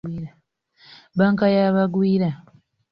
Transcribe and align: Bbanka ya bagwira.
Bbanka 1.13 1.45
ya 1.55 1.65
bagwira. 1.75 2.29